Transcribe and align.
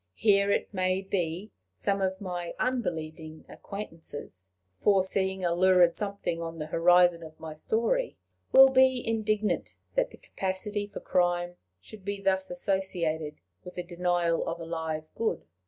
Here, 0.15 0.49
it 0.49 0.73
may 0.73 1.03
be, 1.03 1.51
some 1.73 2.01
of 2.01 2.19
my 2.19 2.55
unbelieving 2.57 3.45
acquaintances, 3.47 4.49
foreseeing 4.79 5.45
a 5.45 5.53
lurid 5.53 5.95
something 5.95 6.41
on 6.41 6.57
the 6.57 6.65
horizon 6.65 7.21
of 7.21 7.39
my 7.39 7.53
story, 7.53 8.17
will 8.51 8.69
be 8.69 9.07
indignant 9.07 9.75
that 9.93 10.09
the 10.09 10.17
capacity 10.17 10.87
for 10.87 11.01
crime 11.01 11.55
should 11.79 12.03
be 12.03 12.19
thus 12.19 12.49
associated 12.49 13.35
with 13.63 13.75
the 13.75 13.83
denial 13.83 14.43
of 14.47 14.59
a 14.59 14.65
Live 14.65 15.03
Good. 15.13 15.45